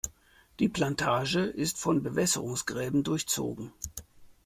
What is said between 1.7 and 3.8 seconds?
von Bewässerungsgräben durchzogen.